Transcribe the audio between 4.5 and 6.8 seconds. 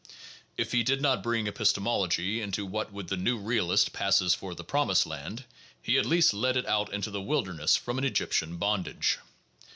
the promised land, he at least led it